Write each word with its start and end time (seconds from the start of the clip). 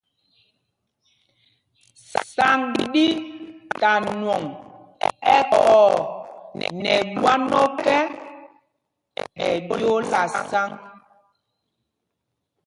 Sǎŋg 2.33 2.61
ɗí 2.93 3.05
ta 3.79 3.91
nwɔŋ 4.17 4.43
ɛkɔɔ 5.35 5.81
nɛ 6.83 6.93
mbwán 7.09 7.41
ɔ́kɛ, 7.63 7.97
ɛ 9.43 9.45
ɓyōōla 9.67 10.21
sǎŋg. 10.49 10.71